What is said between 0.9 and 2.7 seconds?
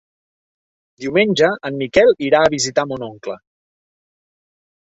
Diumenge en Miquel irà a